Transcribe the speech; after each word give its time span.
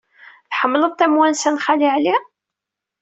Tḥemmleḍ 0.49 0.93
tamwansa 0.95 1.49
n 1.53 1.61
Xali 1.65 1.87
Ɛli? 1.95 2.15